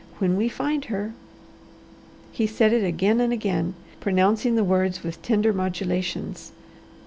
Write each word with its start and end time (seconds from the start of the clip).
"When 0.17 0.35
we 0.35 0.49
find 0.49 0.85
her!" 0.85 1.13
He 2.31 2.47
said 2.47 2.73
it 2.73 2.83
again 2.83 3.21
and 3.21 3.31
again, 3.31 3.75
pronouncing 3.99 4.55
the 4.55 4.63
words 4.63 5.03
with 5.03 5.21
tender 5.21 5.53
modulations. 5.53 6.53